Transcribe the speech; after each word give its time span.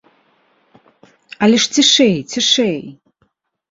Але 1.45 1.57
ж 1.67 1.79
цішэй, 1.79 2.15
цішэй! 2.35 2.79